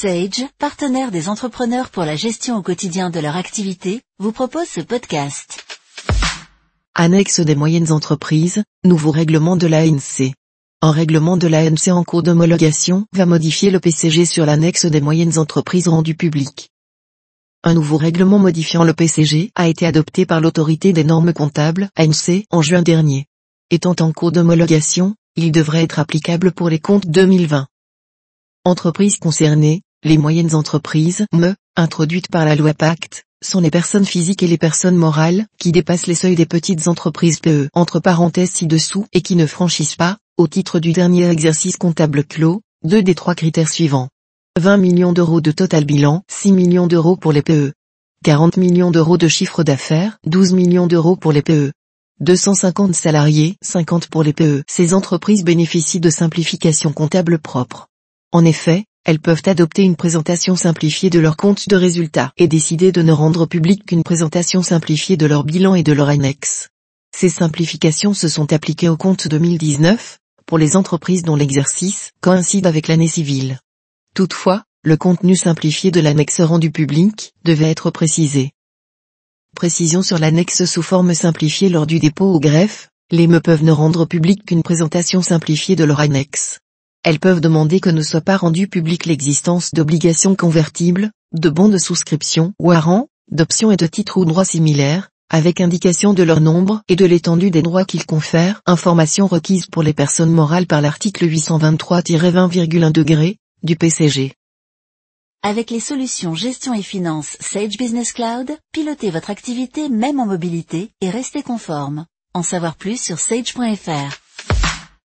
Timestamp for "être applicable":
25.82-26.52